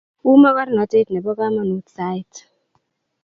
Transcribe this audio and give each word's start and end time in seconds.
Uu 0.27 0.37
mokornatet 0.43 1.07
nebo 1.11 1.31
kamanut 1.39 1.85
sait 1.95 2.33